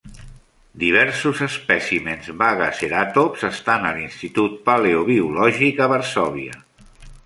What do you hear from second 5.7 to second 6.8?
a Varsòvia.